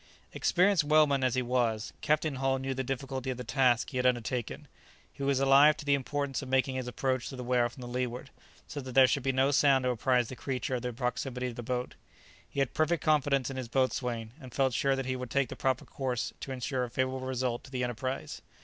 Experienced 0.33 0.83
whaleman 0.83 1.23
as 1.23 1.35
he 1.35 1.43
was, 1.43 1.93
Captain 2.01 2.37
Hull 2.37 2.57
knew 2.57 2.73
the 2.73 2.83
difficulty 2.83 3.29
of 3.29 3.37
the 3.37 3.43
task 3.43 3.91
he 3.91 3.97
had 3.97 4.05
undertaken, 4.07 4.67
he 5.13 5.21
was 5.21 5.39
alive 5.39 5.77
to 5.77 5.85
the 5.85 5.93
importance 5.93 6.41
of 6.41 6.49
making 6.49 6.73
his 6.75 6.87
approach 6.87 7.29
to 7.29 7.35
the 7.35 7.43
whale 7.43 7.69
from 7.69 7.81
the 7.81 7.87
leeward, 7.87 8.31
so 8.67 8.81
that 8.81 8.93
there 8.93 9.05
should 9.05 9.21
be 9.21 9.31
no 9.31 9.51
sound 9.51 9.83
to 9.83 9.91
apprize 9.91 10.27
the 10.27 10.35
creature 10.35 10.73
of 10.73 10.81
the 10.81 10.91
proximity 10.91 11.45
of 11.45 11.55
the 11.55 11.61
boat. 11.61 11.93
He 12.49 12.61
had 12.61 12.73
perfect 12.73 13.03
confidence 13.03 13.51
in 13.51 13.57
his 13.57 13.67
boatswain, 13.67 14.31
and 14.41 14.55
felt 14.55 14.73
sure 14.73 14.95
that 14.95 15.05
he 15.05 15.15
would 15.15 15.29
take 15.29 15.49
the 15.49 15.55
proper 15.55 15.85
course 15.85 16.33
to 16.39 16.51
insure 16.51 16.83
a 16.83 16.89
favourable 16.89 17.27
result 17.27 17.63
to 17.65 17.69
the 17.69 17.83
enterprise. 17.83 18.41